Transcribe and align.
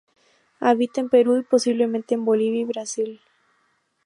Habita 0.59 0.99
en 0.99 1.09
Perú 1.09 1.37
y, 1.37 1.43
posiblemente 1.43 2.15
en 2.15 2.25
Bolivia 2.25 2.61
y 2.61 2.65
Brasil. 2.65 3.21